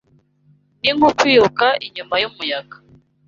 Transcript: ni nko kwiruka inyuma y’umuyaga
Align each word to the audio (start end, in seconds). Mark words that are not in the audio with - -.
ni 0.81 0.91
nko 0.97 1.09
kwiruka 1.19 1.65
inyuma 1.85 2.15
y’umuyaga 2.21 2.75